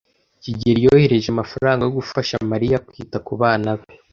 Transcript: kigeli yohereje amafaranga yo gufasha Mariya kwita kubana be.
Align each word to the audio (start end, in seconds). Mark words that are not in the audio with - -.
kigeli 0.41 0.85
yohereje 0.85 1.27
amafaranga 1.31 1.81
yo 1.83 1.93
gufasha 1.99 2.35
Mariya 2.51 2.77
kwita 2.87 3.17
kubana 3.27 3.69
be. 3.79 3.91